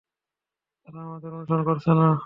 তারা 0.81 0.99
আমাদের 1.01 1.31
অনুসরণ 1.33 1.63
করছে 1.63 1.91
না! 1.91 2.07